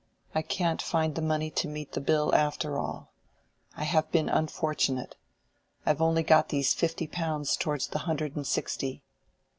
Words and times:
I 0.33 0.41
can't 0.41 0.81
find 0.81 1.13
the 1.13 1.21
money 1.21 1.51
to 1.51 1.67
meet 1.67 1.91
the 1.91 2.01
bill 2.01 2.33
after 2.33 2.75
all. 2.75 3.11
I 3.77 3.83
have 3.83 4.11
been 4.11 4.29
unfortunate; 4.29 5.15
I 5.85 5.91
have 5.91 6.01
only 6.01 6.23
got 6.23 6.49
these 6.49 6.73
fifty 6.73 7.05
pounds 7.05 7.55
towards 7.55 7.85
the 7.85 7.99
hundred 7.99 8.35
and 8.35 8.47
sixty." 8.47 9.03